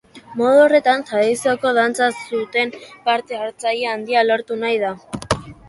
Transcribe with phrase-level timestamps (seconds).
[0.39, 2.73] Modu horretan, tradizioko dantzek zuten
[3.11, 4.95] parte-hartze handia lortu nahi da.